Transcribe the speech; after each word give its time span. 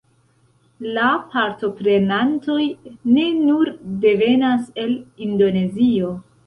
La 0.95 1.09
partoprenantoj 1.33 2.57
ne 3.11 3.29
nur 3.45 3.73
devenas 4.09 4.69
el 4.87 5.01
Indonezio 5.31 6.15